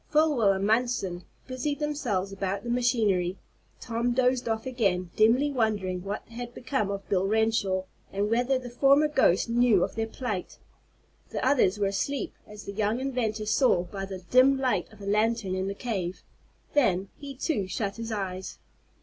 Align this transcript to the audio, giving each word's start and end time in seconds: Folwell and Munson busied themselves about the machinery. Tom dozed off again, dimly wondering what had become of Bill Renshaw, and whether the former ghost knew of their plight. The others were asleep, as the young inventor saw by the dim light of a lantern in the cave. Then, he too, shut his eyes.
Folwell 0.09 0.51
and 0.53 0.65
Munson 0.65 1.25
busied 1.45 1.77
themselves 1.77 2.31
about 2.31 2.63
the 2.63 2.71
machinery. 2.71 3.37
Tom 3.79 4.13
dozed 4.13 4.49
off 4.49 4.65
again, 4.65 5.11
dimly 5.15 5.51
wondering 5.51 6.01
what 6.03 6.27
had 6.29 6.55
become 6.55 6.89
of 6.89 7.07
Bill 7.07 7.27
Renshaw, 7.27 7.83
and 8.11 8.27
whether 8.31 8.57
the 8.57 8.71
former 8.71 9.07
ghost 9.07 9.47
knew 9.47 9.83
of 9.83 9.93
their 9.93 10.07
plight. 10.07 10.57
The 11.29 11.45
others 11.45 11.77
were 11.77 11.85
asleep, 11.85 12.33
as 12.47 12.63
the 12.63 12.73
young 12.73 12.99
inventor 12.99 13.45
saw 13.45 13.83
by 13.83 14.05
the 14.05 14.23
dim 14.31 14.57
light 14.57 14.91
of 14.91 15.01
a 15.01 15.05
lantern 15.05 15.53
in 15.53 15.67
the 15.67 15.75
cave. 15.75 16.23
Then, 16.73 17.09
he 17.17 17.35
too, 17.35 17.67
shut 17.67 17.97
his 17.97 18.11
eyes. 18.11 18.57